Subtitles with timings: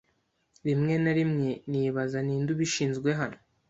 [0.67, 3.37] Rimwe na rimwe nibaza ninde ubishinzwe hano.